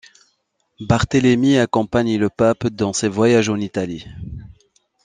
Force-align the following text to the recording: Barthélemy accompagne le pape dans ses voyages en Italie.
Barthélemy 0.79 1.59
accompagne 1.59 2.17
le 2.17 2.29
pape 2.31 2.65
dans 2.65 2.91
ses 2.91 3.07
voyages 3.07 3.49
en 3.49 3.57
Italie. 3.57 4.07